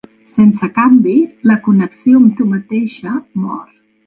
[0.35, 1.13] Sense canvi,
[1.51, 3.15] la connexió amb tu mateixa
[3.45, 3.63] mor.